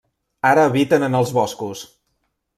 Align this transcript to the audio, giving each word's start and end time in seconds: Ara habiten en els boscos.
Ara 0.51 0.63
habiten 0.69 1.05
en 1.09 1.19
els 1.21 1.35
boscos. 1.41 1.85